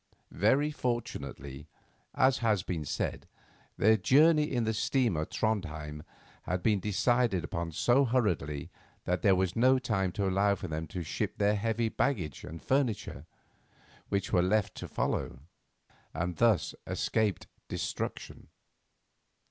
[0.33, 1.67] Very fortunately,
[2.15, 3.27] as has been said,
[3.77, 6.01] their journey in the steamer Trondhjem
[6.41, 8.71] had been decided upon so hurriedly
[9.05, 13.27] that there was no time to allow them to ship their heavy baggage and furniture,
[14.09, 15.41] which were left to follow,
[16.15, 18.47] and thus escaped destruction.